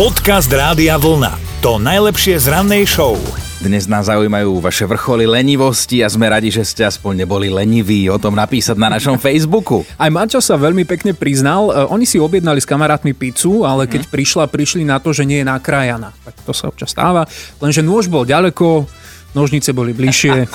Podcast 0.00 0.48
Rádia 0.48 0.96
Vlna. 0.96 1.60
To 1.60 1.76
najlepšie 1.76 2.40
z 2.40 2.48
rannej 2.48 2.88
show. 2.88 3.20
Dnes 3.60 3.84
nás 3.84 4.08
zaujímajú 4.08 4.56
vaše 4.56 4.88
vrcholy 4.88 5.28
lenivosti 5.28 6.00
a 6.00 6.08
sme 6.08 6.24
radi, 6.24 6.48
že 6.48 6.64
ste 6.64 6.88
aspoň 6.88 7.28
neboli 7.28 7.52
leniví 7.52 8.08
o 8.08 8.16
tom 8.16 8.32
napísať 8.32 8.80
na 8.80 8.88
našom 8.88 9.20
Facebooku. 9.28 9.84
Aj 10.00 10.08
Maťo 10.08 10.40
sa 10.40 10.56
veľmi 10.56 10.88
pekne 10.88 11.12
priznal, 11.12 11.68
e, 11.68 11.84
oni 11.92 12.08
si 12.08 12.16
objednali 12.16 12.56
s 12.56 12.64
kamarátmi 12.64 13.12
pizzu, 13.12 13.68
ale 13.68 13.84
keď 13.84 14.08
Mhm. 14.08 14.12
prišla, 14.16 14.44
prišli 14.48 14.88
na 14.88 14.96
to, 15.04 15.12
že 15.12 15.28
nie 15.28 15.44
je 15.44 15.52
nakrájaná. 15.52 16.16
Tak 16.24 16.48
to 16.48 16.56
sa 16.56 16.72
občas 16.72 16.96
stáva, 16.96 17.28
lenže 17.60 17.84
nôž 17.84 18.08
bol 18.08 18.24
ďaleko, 18.24 18.88
nožnice 19.36 19.76
boli 19.76 19.92
bližšie. 19.92 20.48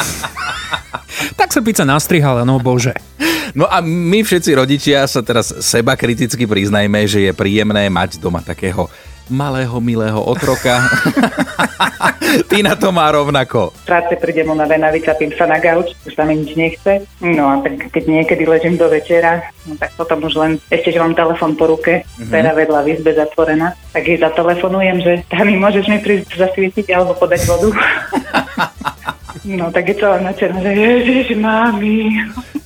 tak 1.39 1.53
sa 1.53 1.61
pizza 1.61 1.85
nastrihala, 1.85 2.49
no 2.49 2.57
bože. 2.57 2.97
No 3.53 3.69
a 3.69 3.77
my 3.77 4.25
všetci 4.25 4.57
rodičia 4.57 5.05
sa 5.05 5.21
teraz 5.21 5.53
seba 5.61 5.93
kriticky 5.93 6.49
priznajme, 6.49 7.05
že 7.05 7.29
je 7.29 7.31
príjemné 7.37 7.93
mať 7.93 8.17
doma 8.17 8.41
takého 8.41 8.89
malého, 9.29 9.77
milého 9.79 10.19
otroka. 10.19 10.81
Ty 12.49 12.57
na 12.63 12.75
to 12.75 12.91
má 12.91 13.09
rovnako. 13.09 13.71
Z 13.83 13.87
práce 13.87 14.13
prídem 14.17 14.49
unavená, 14.49 14.91
vycapím 14.91 15.31
sa 15.33 15.45
na 15.45 15.57
gauč, 15.57 15.93
už 16.03 16.13
sa 16.13 16.23
mi 16.23 16.35
nič 16.35 16.51
nechce. 16.55 17.05
No 17.21 17.47
a 17.47 17.55
tak 17.61 17.89
keď 17.89 18.03
niekedy 18.05 18.43
ležím 18.43 18.75
do 18.75 18.85
večera, 18.85 19.41
no 19.63 19.75
tak 19.75 19.93
potom 19.95 20.19
už 20.21 20.33
len, 20.35 20.51
ešte, 20.67 20.91
že 20.91 20.99
mám 20.99 21.13
telefon 21.13 21.55
po 21.55 21.67
ruke, 21.67 22.03
Mhm. 22.17 22.29
pera 22.29 22.51
vedľa 22.51 22.79
v 22.81 22.91
izbe 22.91 23.11
zatvorená, 23.11 23.73
tak 23.91 24.03
jej 24.03 24.17
zatelefonujem, 24.17 24.97
že 24.99 25.11
Tami, 25.27 25.55
môžeš 25.55 25.85
mi 25.87 25.99
prísť 25.99 26.35
zasvietiť 26.35 26.87
alebo 26.91 27.13
podať 27.13 27.41
vodu? 27.45 27.69
no 29.57 29.69
tak 29.69 29.87
je 29.87 29.95
celá 29.95 30.17
načerná, 30.19 30.59
že 30.59 30.73
ježiš, 30.73 31.37
mami. 31.37 32.13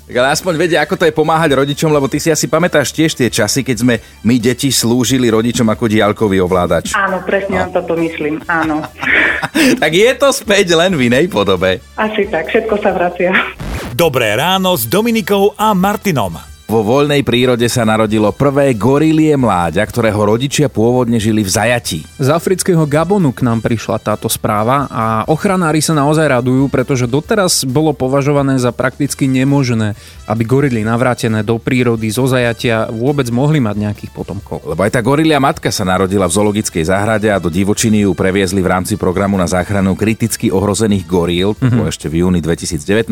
Tak 0.09 0.25
ale 0.25 0.33
aspoň 0.33 0.53
vedia, 0.57 0.81
ako 0.81 0.97
to 0.97 1.05
je 1.05 1.13
pomáhať 1.13 1.53
rodičom, 1.53 1.93
lebo 1.93 2.09
ty 2.09 2.17
si 2.17 2.33
asi 2.33 2.49
pamätáš 2.49 2.89
tiež 2.89 3.13
tie 3.13 3.29
časy, 3.29 3.61
keď 3.61 3.77
sme 3.77 4.01
my 4.25 4.41
deti 4.41 4.73
slúžili 4.73 5.29
rodičom 5.29 5.69
ako 5.69 5.85
diálkový 5.85 6.41
ovládač. 6.41 6.97
Áno, 6.97 7.21
presne 7.21 7.61
no. 7.61 7.61
na 7.61 7.67
toto 7.69 7.93
myslím, 7.93 8.41
áno. 8.49 8.81
tak 9.85 9.91
je 9.93 10.09
to 10.17 10.33
späť 10.33 10.73
len 10.73 10.97
v 10.97 11.13
inej 11.13 11.29
podobe. 11.29 11.77
Asi 11.93 12.25
tak, 12.25 12.49
všetko 12.49 12.81
sa 12.81 12.89
vracia. 12.89 13.29
Dobré 13.93 14.33
ráno 14.33 14.73
s 14.73 14.89
Dominikou 14.89 15.53
a 15.53 15.77
Martinom. 15.77 16.58
Vo 16.69 16.85
voľnej 16.85 17.25
prírode 17.25 17.65
sa 17.65 17.81
narodilo 17.81 18.29
prvé 18.29 18.77
gorilie 18.77 19.33
mláďa, 19.33 19.81
ktorého 19.89 20.21
rodičia 20.21 20.69
pôvodne 20.69 21.17
žili 21.17 21.41
v 21.41 21.49
zajatí. 21.49 22.05
Z 22.21 22.29
afrického 22.29 22.85
Gabonu 22.85 23.33
k 23.33 23.41
nám 23.41 23.65
prišla 23.65 23.97
táto 23.97 24.29
správa 24.29 24.85
a 24.85 25.25
ochranári 25.25 25.81
sa 25.81 25.97
naozaj 25.97 26.29
radujú, 26.29 26.69
pretože 26.69 27.09
doteraz 27.09 27.65
bolo 27.65 27.89
považované 27.89 28.61
za 28.61 28.69
prakticky 28.69 29.25
nemožné, 29.25 29.97
aby 30.29 30.45
gorily 30.45 30.85
navrátené 30.85 31.41
do 31.41 31.57
prírody 31.57 32.05
zo 32.13 32.29
zajatia 32.29 32.85
vôbec 32.93 33.25
mohli 33.33 33.57
mať 33.57 33.89
nejakých 33.89 34.13
potomkov. 34.13 34.61
Lebo 34.61 34.85
aj 34.85 34.93
tá 34.93 35.01
gorilia 35.01 35.41
matka 35.41 35.73
sa 35.73 35.81
narodila 35.81 36.29
v 36.29 36.37
zoologickej 36.37 36.85
záhrade 36.85 37.33
a 37.33 37.41
do 37.41 37.49
divočiny 37.49 38.05
ju 38.05 38.13
previezli 38.13 38.61
v 38.61 38.69
rámci 38.69 38.93
programu 38.93 39.41
na 39.41 39.49
záchranu 39.49 39.97
kriticky 39.97 40.53
ohrozených 40.53 41.09
goríl, 41.09 41.57
bolo 41.57 41.89
ešte 41.89 42.05
v 42.05 42.21
júni 42.21 42.45
2019 42.45 43.09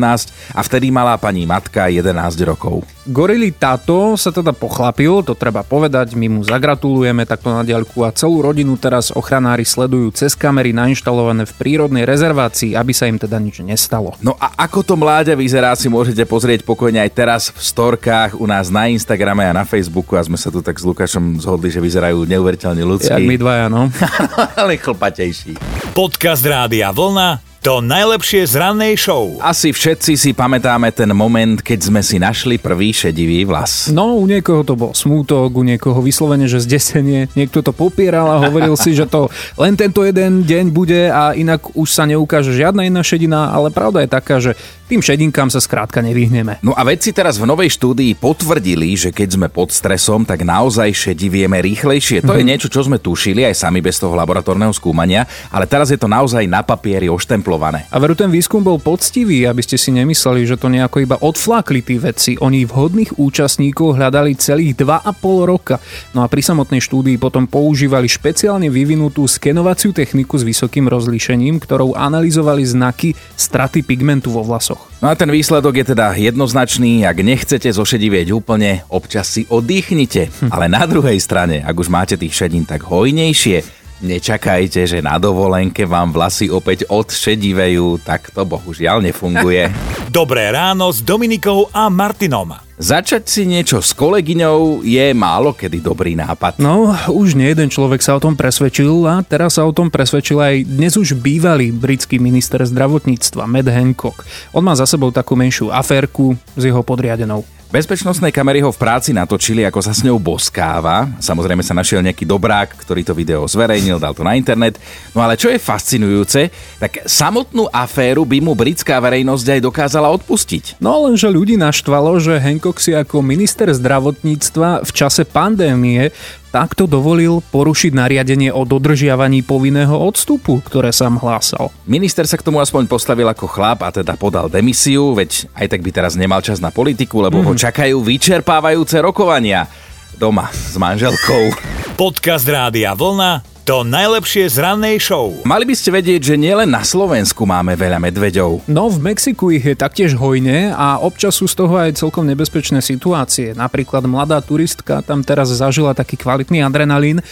a 0.54 0.60
vtedy 0.62 0.94
malá 0.94 1.18
pani 1.18 1.42
matka 1.42 1.90
11 1.90 2.06
rokov. 2.46 2.86
Gorily 3.10 3.47
táto 3.52 4.14
sa 4.14 4.32
teda 4.32 4.54
pochlapil, 4.54 5.24
to 5.24 5.32
treba 5.34 5.64
povedať, 5.64 6.14
my 6.14 6.26
mu 6.28 6.40
zagratulujeme 6.44 7.24
takto 7.24 7.52
na 7.52 7.64
diaľku 7.64 8.04
a 8.04 8.14
celú 8.14 8.44
rodinu 8.44 8.76
teraz 8.76 9.10
ochranári 9.14 9.66
sledujú 9.66 10.14
cez 10.14 10.36
kamery 10.38 10.76
nainštalované 10.76 11.48
v 11.48 11.56
prírodnej 11.56 12.04
rezervácii, 12.04 12.76
aby 12.76 12.92
sa 12.92 13.08
im 13.08 13.16
teda 13.16 13.40
nič 13.40 13.64
nestalo. 13.64 14.14
No 14.20 14.36
a 14.36 14.54
ako 14.68 14.84
to 14.84 14.94
mláďa 14.94 15.34
vyzerá, 15.34 15.72
si 15.74 15.90
môžete 15.90 16.24
pozrieť 16.28 16.62
pokojne 16.64 17.00
aj 17.02 17.10
teraz 17.12 17.42
v 17.50 17.60
storkách 17.60 18.36
u 18.36 18.44
nás 18.44 18.68
na 18.68 18.92
Instagrame 18.92 19.48
a 19.48 19.56
na 19.56 19.64
Facebooku 19.64 20.14
a 20.14 20.22
sme 20.22 20.36
sa 20.36 20.52
tu 20.52 20.60
tak 20.60 20.76
s 20.76 20.84
Lukášom 20.84 21.40
zhodli, 21.40 21.72
že 21.72 21.80
vyzerajú 21.82 22.28
neuveriteľne 22.28 22.84
ľudsky. 22.84 23.14
Jak 23.14 23.24
my 23.24 23.36
dvaja, 23.40 23.66
no. 23.72 23.88
ale 24.60 24.76
chlpatejší. 24.76 25.56
Podcast 25.96 26.44
Rádia 26.44 26.92
Vlna. 26.92 27.47
To 27.58 27.82
najlepšie 27.82 28.46
z 28.46 28.54
rannej 28.54 28.94
show. 28.94 29.34
Asi 29.42 29.74
všetci 29.74 30.14
si 30.14 30.30
pamätáme 30.30 30.94
ten 30.94 31.10
moment, 31.10 31.58
keď 31.58 31.90
sme 31.90 32.06
si 32.06 32.14
našli 32.14 32.54
prvý 32.54 32.94
šedivý 32.94 33.42
vlas. 33.42 33.90
No, 33.90 34.14
u 34.14 34.30
niekoho 34.30 34.62
to 34.62 34.78
bol 34.78 34.94
smútok, 34.94 35.50
u 35.58 35.66
niekoho 35.66 35.98
vyslovene, 35.98 36.46
že 36.46 36.62
zdesenie. 36.62 37.26
Niekto 37.34 37.66
to 37.66 37.74
popieral 37.74 38.30
a 38.30 38.46
hovoril 38.46 38.78
si, 38.78 38.94
že 38.94 39.10
to 39.10 39.26
len 39.58 39.74
tento 39.74 40.06
jeden 40.06 40.46
deň 40.46 40.70
bude 40.70 41.10
a 41.10 41.34
inak 41.34 41.74
už 41.74 41.90
sa 41.90 42.06
neukáže 42.06 42.54
žiadna 42.54 42.86
iná 42.86 43.02
šedina, 43.02 43.50
ale 43.50 43.74
pravda 43.74 44.06
je 44.06 44.10
taká, 44.14 44.38
že 44.38 44.54
tým 44.86 45.02
šedinkám 45.02 45.50
sa 45.50 45.58
skrátka 45.58 45.98
nevyhneme. 45.98 46.62
No 46.64 46.72
a 46.78 46.86
vedci 46.86 47.10
teraz 47.12 47.36
v 47.36 47.44
novej 47.44 47.74
štúdii 47.74 48.16
potvrdili, 48.16 48.94
že 48.94 49.10
keď 49.12 49.28
sme 49.34 49.48
pod 49.50 49.74
stresom, 49.74 50.24
tak 50.24 50.46
naozaj 50.46 50.94
šedivieme 50.94 51.58
rýchlejšie. 51.60 52.24
To 52.24 52.38
je 52.38 52.46
niečo, 52.46 52.70
čo 52.70 52.86
sme 52.86 53.02
tušili 53.02 53.44
aj 53.44 53.66
sami 53.66 53.82
bez 53.82 54.00
toho 54.00 54.16
laboratórneho 54.16 54.72
skúmania, 54.72 55.28
ale 55.52 55.68
teraz 55.68 55.92
je 55.92 56.00
to 56.00 56.08
naozaj 56.08 56.40
na 56.48 56.64
papieri 56.64 57.10
oštemplované. 57.10 57.47
A 57.88 57.96
veru 57.96 58.12
ten 58.12 58.28
výskum 58.28 58.60
bol 58.60 58.76
poctivý, 58.76 59.48
aby 59.48 59.64
ste 59.64 59.80
si 59.80 59.88
nemysleli, 59.88 60.44
že 60.44 60.60
to 60.60 60.68
nejako 60.68 61.00
iba 61.00 61.16
odflákli 61.16 61.80
tí 61.80 61.96
vedci. 61.96 62.36
Oni 62.44 62.68
vhodných 62.68 63.16
účastníkov 63.16 63.96
hľadali 63.96 64.36
celých 64.36 64.76
2,5 64.76 65.48
roka. 65.48 65.80
No 66.12 66.20
a 66.20 66.28
pri 66.28 66.44
samotnej 66.44 66.84
štúdii 66.84 67.16
potom 67.16 67.48
používali 67.48 68.04
špeciálne 68.04 68.68
vyvinutú 68.68 69.24
skenovaciu 69.24 69.96
techniku 69.96 70.36
s 70.36 70.44
vysokým 70.44 70.86
rozlíšením, 70.92 71.56
ktorou 71.56 71.96
analyzovali 71.96 72.62
znaky 72.68 73.16
straty 73.34 73.80
pigmentu 73.80 74.28
vo 74.28 74.44
vlasoch. 74.44 74.88
No 74.98 75.08
a 75.08 75.14
ten 75.14 75.30
výsledok 75.30 75.78
je 75.78 75.94
teda 75.94 76.10
jednoznačný, 76.18 77.06
ak 77.06 77.22
nechcete 77.22 77.70
zošedivieť 77.70 78.34
úplne, 78.34 78.82
občas 78.90 79.30
si 79.30 79.46
oddychnite. 79.46 80.26
Ale 80.54 80.66
na 80.66 80.82
druhej 80.90 81.22
strane, 81.22 81.62
ak 81.62 81.76
už 81.78 81.86
máte 81.86 82.18
tých 82.18 82.34
šedín 82.34 82.66
tak 82.66 82.82
hojnejšie, 82.82 83.77
nečakajte, 84.02 84.86
že 84.86 84.98
na 85.02 85.18
dovolenke 85.18 85.84
vám 85.84 86.14
vlasy 86.14 86.48
opäť 86.48 86.86
odšedivejú, 86.88 88.02
tak 88.02 88.30
to 88.30 88.42
bohužiaľ 88.46 89.02
nefunguje. 89.02 89.70
Dobré 90.08 90.48
ráno 90.50 90.88
s 90.88 91.04
Dominikou 91.04 91.68
a 91.74 91.92
Martinom. 91.92 92.56
Začať 92.78 93.26
si 93.26 93.42
niečo 93.42 93.82
s 93.82 93.90
kolegyňou 93.90 94.86
je 94.86 95.10
málo 95.10 95.50
kedy 95.50 95.82
dobrý 95.82 96.14
nápad. 96.14 96.62
No, 96.62 96.94
už 97.10 97.34
nie 97.34 97.50
jeden 97.50 97.74
človek 97.74 97.98
sa 97.98 98.14
o 98.14 98.22
tom 98.22 98.38
presvedčil 98.38 99.02
a 99.02 99.18
teraz 99.26 99.58
sa 99.58 99.66
o 99.66 99.74
tom 99.74 99.90
presvedčil 99.90 100.38
aj 100.38 100.54
dnes 100.62 100.94
už 100.94 101.18
bývalý 101.18 101.74
britský 101.74 102.22
minister 102.22 102.62
zdravotníctva 102.62 103.50
Matt 103.50 103.66
Hancock. 103.74 104.22
On 104.54 104.62
má 104.62 104.78
za 104.78 104.86
sebou 104.86 105.10
takú 105.10 105.34
menšiu 105.34 105.74
aférku 105.74 106.38
s 106.54 106.62
jeho 106.62 106.86
podriadenou. 106.86 107.42
Bezpečnostné 107.68 108.32
kamery 108.32 108.64
ho 108.64 108.72
v 108.72 108.80
práci 108.80 109.12
natočili, 109.12 109.60
ako 109.60 109.84
sa 109.84 109.92
s 109.92 110.00
ňou 110.00 110.16
boskáva. 110.16 111.04
Samozrejme 111.20 111.60
sa 111.60 111.76
našiel 111.76 112.00
nejaký 112.00 112.24
dobrák, 112.24 112.72
ktorý 112.80 113.04
to 113.04 113.12
video 113.12 113.44
zverejnil, 113.44 114.00
dal 114.00 114.16
to 114.16 114.24
na 114.24 114.40
internet. 114.40 114.80
No 115.12 115.20
ale 115.20 115.36
čo 115.36 115.52
je 115.52 115.60
fascinujúce, 115.60 116.48
tak 116.80 117.04
samotnú 117.04 117.68
aféru 117.68 118.24
by 118.24 118.40
mu 118.40 118.56
britská 118.56 118.96
verejnosť 119.04 119.60
aj 119.60 119.60
dokázala 119.60 120.08
odpustiť. 120.16 120.80
No 120.80 121.12
lenže 121.12 121.28
ľudí 121.28 121.60
naštvalo, 121.60 122.16
že 122.16 122.40
Hancock 122.40 122.80
si 122.80 122.96
ako 122.96 123.20
minister 123.20 123.68
zdravotníctva 123.68 124.88
v 124.88 124.90
čase 124.96 125.28
pandémie 125.28 126.08
takto 126.58 126.90
dovolil 126.90 127.38
porušiť 127.54 127.94
nariadenie 127.94 128.50
o 128.50 128.66
dodržiavaní 128.66 129.46
povinného 129.46 129.94
odstupu, 129.94 130.58
ktoré 130.66 130.90
sám 130.90 131.22
hlásal. 131.22 131.70
Minister 131.86 132.26
sa 132.26 132.34
k 132.34 132.42
tomu 132.42 132.58
aspoň 132.58 132.90
postavil 132.90 133.30
ako 133.30 133.46
chlap 133.46 133.86
a 133.86 133.94
teda 133.94 134.18
podal 134.18 134.50
demisiu, 134.50 135.14
veď 135.14 135.46
aj 135.54 135.70
tak 135.70 135.86
by 135.86 135.90
teraz 135.94 136.18
nemal 136.18 136.42
čas 136.42 136.58
na 136.58 136.74
politiku, 136.74 137.22
lebo 137.22 137.46
ho 137.46 137.54
čakajú 137.54 138.02
vyčerpávajúce 138.02 138.98
rokovania 138.98 139.70
doma 140.18 140.50
s 140.50 140.74
manželkou. 140.74 141.54
Podcast 141.94 142.42
Rádia 142.50 142.90
Vlna. 142.98 143.57
To 143.68 143.84
najlepšie 143.84 144.48
z 144.48 144.64
rannej 144.64 144.96
show. 144.96 145.44
Mali 145.44 145.68
by 145.68 145.76
ste 145.76 145.92
vedieť, 145.92 146.32
že 146.32 146.40
nielen 146.40 146.72
na 146.72 146.80
Slovensku 146.80 147.44
máme 147.44 147.76
veľa 147.76 148.00
medveďov. 148.00 148.64
No 148.64 148.88
v 148.88 149.12
Mexiku 149.12 149.52
ich 149.52 149.60
je 149.60 149.76
taktiež 149.76 150.16
hojne 150.16 150.72
a 150.72 150.96
občas 150.96 151.36
sú 151.36 151.44
z 151.44 151.52
toho 151.52 151.76
aj 151.76 152.00
celkom 152.00 152.24
nebezpečné 152.24 152.80
situácie. 152.80 153.52
Napríklad 153.52 154.08
mladá 154.08 154.40
turistka 154.40 155.04
tam 155.04 155.20
teraz 155.20 155.52
zažila 155.52 155.92
taký 155.92 156.16
kvalitný 156.16 156.64
adrenalín. 156.64 157.20
E, 157.20 157.24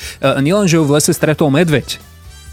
nielen, 0.45 0.69
že 0.69 0.77
ju 0.77 0.85
v 0.85 1.01
lese 1.01 1.17
stretol 1.17 1.49
medveď, 1.49 1.97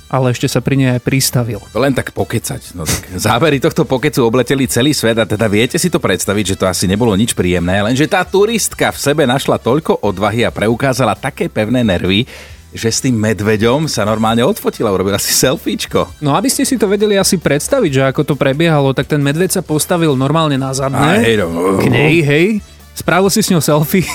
ale 0.07 0.31
ešte 0.31 0.47
sa 0.47 0.63
pri 0.63 0.79
nej 0.79 0.89
aj 0.95 1.03
pristavil. 1.03 1.59
Len 1.75 1.91
tak 1.91 2.15
pokecať. 2.15 2.79
No 2.79 2.87
tak 2.87 3.03
zábery 3.27 3.59
tohto 3.59 3.83
pokecu 3.83 4.23
obleteli 4.23 4.63
celý 4.63 4.95
svet 4.95 5.19
a 5.19 5.27
teda 5.27 5.51
viete 5.51 5.75
si 5.75 5.91
to 5.91 5.99
predstaviť, 5.99 6.55
že 6.55 6.59
to 6.63 6.71
asi 6.71 6.87
nebolo 6.87 7.11
nič 7.19 7.35
príjemné, 7.35 7.83
lenže 7.83 8.07
tá 8.07 8.23
turistka 8.23 8.95
v 8.95 9.11
sebe 9.11 9.27
našla 9.27 9.59
toľko 9.59 10.07
odvahy 10.07 10.47
a 10.47 10.55
preukázala 10.55 11.19
také 11.19 11.51
pevné 11.51 11.83
nervy, 11.83 12.23
že 12.73 12.89
s 12.89 12.99
tým 13.05 13.13
medveďom 13.13 13.85
sa 13.85 14.03
normálne 14.03 14.41
odfotila, 14.41 14.89
urobila 14.89 15.21
si 15.21 15.31
selfiečko. 15.31 16.19
No 16.25 16.33
aby 16.33 16.49
ste 16.49 16.65
si 16.65 16.75
to 16.75 16.89
vedeli 16.89 17.15
asi 17.15 17.37
predstaviť, 17.37 17.91
že 17.93 18.03
ako 18.09 18.33
to 18.33 18.35
prebiehalo, 18.35 18.91
tak 18.97 19.05
ten 19.05 19.21
medveď 19.21 19.55
sa 19.55 19.61
postavil 19.61 20.17
normálne 20.17 20.57
na 20.57 20.73
zadné. 20.73 21.21
hej, 21.21 21.35
no. 21.39 21.77
K 21.77 21.85
nej, 21.87 22.25
hej. 22.25 22.72
Spravil 22.93 23.29
si 23.33 23.41
s 23.41 23.49
ňou 23.49 23.57
selfie 23.57 24.05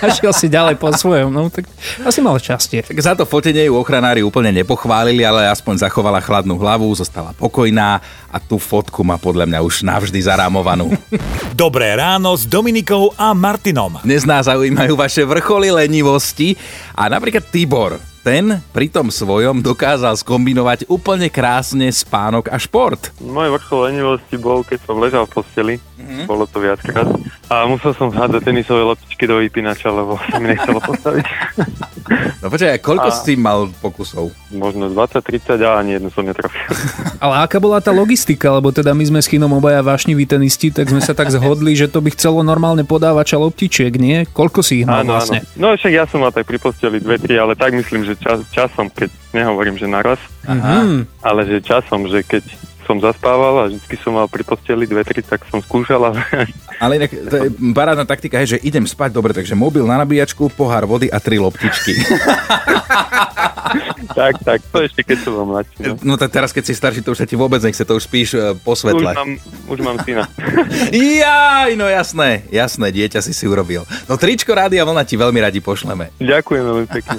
a 0.00 0.08
šiel 0.16 0.32
si 0.32 0.48
ďalej 0.48 0.80
po 0.80 0.88
svojom. 0.88 1.28
No 1.28 1.52
tak 1.52 1.68
asi 2.00 2.24
mal 2.24 2.40
šťastie. 2.40 2.88
Tak 2.88 2.96
za 2.96 3.12
to 3.12 3.28
fotenie 3.28 3.68
ju 3.68 3.76
ochranári 3.76 4.24
úplne 4.24 4.48
nepochválili, 4.56 5.20
ale 5.20 5.44
aspoň 5.52 5.84
zachovala 5.84 6.24
chladnú 6.24 6.56
hlavu, 6.56 6.88
zostala 6.96 7.36
pokojná 7.36 8.00
a 8.32 8.36
tú 8.40 8.56
fotku 8.56 9.04
má 9.04 9.20
podľa 9.20 9.44
mňa 9.44 9.60
už 9.60 9.84
navždy 9.84 10.16
zarámovanú. 10.24 10.96
Dobré 11.52 11.92
ráno 11.92 12.32
s 12.32 12.48
Dominikou 12.48 13.12
a 13.20 13.36
Martinom. 13.36 14.00
Dnes 14.00 14.24
nás 14.24 14.48
zaujímajú 14.48 14.96
vaše 14.96 15.20
vrcholy 15.20 15.68
lenivosti 15.68 16.56
a 16.96 17.04
napríklad 17.12 17.52
Tibor 17.52 18.09
ten 18.20 18.60
pri 18.76 18.92
tom 18.92 19.08
svojom 19.08 19.64
dokázal 19.64 20.12
skombinovať 20.20 20.88
úplne 20.92 21.32
krásne 21.32 21.88
spánok 21.88 22.52
a 22.52 22.60
šport. 22.60 23.12
Môj 23.20 23.56
vrchol 23.56 23.92
lenivosti 23.92 24.36
bol, 24.36 24.60
keď 24.60 24.78
som 24.84 25.00
ležal 25.00 25.24
v 25.24 25.32
posteli, 25.40 25.74
mm-hmm. 25.80 26.24
bolo 26.28 26.44
to 26.44 26.60
viackrát, 26.60 27.08
a 27.50 27.66
musel 27.66 27.96
som 27.96 28.12
hádzať 28.12 28.46
tenisové 28.46 28.84
loptičky 28.84 29.24
do 29.26 29.40
vypínača, 29.40 29.90
lebo 29.90 30.20
sa 30.30 30.36
mi 30.38 30.52
nechcelo 30.52 30.78
postaviť. 30.78 31.26
No 32.40 32.46
počkaj, 32.48 32.78
koľko 32.78 33.08
A- 33.10 33.16
si 33.16 33.32
mal 33.34 33.68
pokusov? 33.82 34.30
Možno 34.54 34.86
20-30 34.92 35.60
a 35.62 35.78
ani 35.78 35.98
jednu 35.98 36.08
som 36.14 36.22
netrafil. 36.22 36.60
Ale 37.24 37.42
aká 37.44 37.58
bola 37.58 37.82
tá 37.82 37.90
logistika, 37.90 38.48
lebo 38.54 38.70
teda 38.70 38.94
my 38.94 39.04
sme 39.04 39.20
s 39.20 39.28
Chinom 39.28 39.52
obaja 39.52 39.82
vášniví 39.84 40.24
tenisti, 40.24 40.70
tak 40.70 40.88
sme 40.88 41.02
sa 41.02 41.12
tak 41.12 41.28
zhodli, 41.34 41.74
že 41.74 41.90
to 41.90 41.98
by 41.98 42.14
chcelo 42.14 42.40
normálne 42.46 42.86
podávača 42.86 43.36
loptičiek, 43.36 43.92
nie? 43.98 44.24
Koľko 44.30 44.62
si 44.62 44.82
ich 44.82 44.86
mal 44.86 45.02
vlastne? 45.02 45.42
No 45.58 45.74
však 45.74 45.92
ja 45.92 46.04
som 46.06 46.22
mal 46.22 46.30
tak 46.30 46.46
pri 46.46 46.62
posteli 46.62 47.02
dve, 47.02 47.18
tri, 47.18 47.34
ale 47.34 47.58
tak 47.58 47.74
myslím, 47.74 48.06
že 48.06 48.09
čas, 48.16 48.42
časom, 48.48 48.88
keď 48.88 49.06
nehovorím, 49.30 49.74
že 49.74 49.86
naraz, 49.86 50.18
Mhm. 50.42 51.06
ale 51.20 51.40
že 51.44 51.60
časom, 51.60 52.06
že 52.06 52.22
keď 52.22 52.42
som 52.82 52.98
zaspával 52.98 53.54
a 53.56 53.64
vždy 53.68 53.96
som 53.96 54.12
mal 54.12 54.26
pri 54.26 54.42
posteli 54.42 54.82
dve, 54.82 55.02
tri, 55.02 55.20
tak 55.20 55.46
som 55.46 55.58
skúšal, 55.58 56.02
ale 56.04 56.18
Ale 56.80 56.96
inak, 56.96 57.12
to 57.12 57.34
je 57.36 57.46
parádna 57.70 58.02
taktika, 58.02 58.40
je, 58.40 58.56
že 58.56 58.64
idem 58.64 58.82
spať, 58.82 59.12
dobre, 59.12 59.30
takže 59.30 59.54
mobil 59.54 59.84
na 59.84 59.94
nabíjačku, 59.96 60.50
pohár 60.50 60.82
vody 60.84 61.06
a 61.06 61.20
tri 61.20 61.38
loptičky. 61.38 61.94
tak, 64.10 64.42
tak, 64.42 64.58
to 64.64 64.82
ešte 64.82 65.04
keď 65.04 65.18
som 65.20 65.46
mladší. 65.46 65.80
No. 65.84 65.94
No 66.02 66.14
tak 66.16 66.32
teraz, 66.32 66.50
keď 66.50 66.64
si 66.64 66.74
starší, 66.74 67.00
to 67.00 67.12
už 67.12 67.20
sa 67.20 67.28
ti 67.28 67.36
vôbec 67.36 67.60
nechce, 67.60 67.78
to 67.78 67.94
už 67.94 68.04
spíš 68.04 68.34
e, 68.34 68.56
po 68.56 68.72
Už, 68.72 68.78
svetle. 68.80 69.12
mám, 69.12 69.38
už 69.68 69.78
mám 69.80 69.96
syna. 70.02 70.24
Jaj, 70.90 71.76
no 71.76 71.86
jasné, 71.86 72.42
jasné, 72.50 72.86
dieťa 72.90 73.20
si 73.20 73.30
si 73.30 73.44
urobil. 73.44 73.86
No 74.08 74.16
tričko 74.16 74.50
Rádia 74.50 74.82
Vlna 74.82 75.04
ti 75.04 75.14
veľmi 75.14 75.38
radi 75.38 75.60
pošleme. 75.60 76.10
Ďakujem 76.18 76.62
veľmi 76.64 76.86
pekne. 76.88 77.18